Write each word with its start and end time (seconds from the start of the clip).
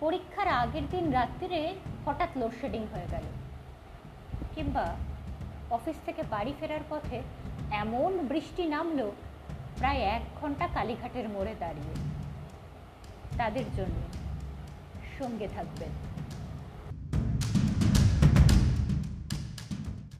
পরীক্ষার 0.00 0.48
আগের 0.48 0.82
দিন 0.90 1.12
রাত্রিরে 1.12 1.74
হঠাৎ 2.06 2.28
লোডশেডিং 2.36 2.86
হয়ে 2.94 3.06
গেল। 3.10 3.22
কিংবা 4.54 4.96
অফিস 5.70 5.96
থেকে 6.06 6.22
বাড়ি 6.30 6.54
ফেরার 6.60 6.84
পথে 6.90 7.22
এমন 7.70 8.18
বৃষ্টি 8.18 8.66
নামলো, 8.66 9.12
প্রায় 9.78 9.98
এক 9.98 10.22
ঘণ্টা 10.40 10.68
কালীঘাটের 10.74 11.28
মোড়ে 11.28 11.54
দাঁড়িয়ে। 11.58 11.94
তাদের 13.36 13.64
জন্য 13.76 13.98
সঙ্গে 15.18 15.48
থাকবেন। 15.48 15.88